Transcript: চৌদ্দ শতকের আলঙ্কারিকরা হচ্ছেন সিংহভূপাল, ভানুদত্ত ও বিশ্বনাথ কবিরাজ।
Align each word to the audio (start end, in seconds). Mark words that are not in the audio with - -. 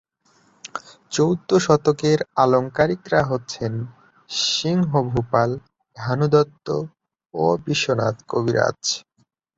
চৌদ্দ 1.11 1.49
শতকের 1.59 2.19
আলঙ্কারিকরা 2.35 3.21
হচ্ছেন 3.23 3.73
সিংহভূপাল, 4.49 5.49
ভানুদত্ত 5.97 6.67
ও 7.33 7.43
বিশ্বনাথ 7.65 8.15
কবিরাজ। 8.29 8.79